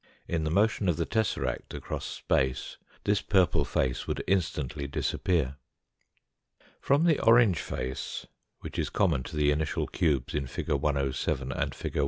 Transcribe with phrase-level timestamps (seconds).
[0.27, 5.57] In the motion of the tesseract across space this purple face would instantly disappear.
[6.79, 8.25] From the orange face,
[8.61, 10.69] which is common to the initial cubes in fig.
[10.69, 11.99] 107 and fig.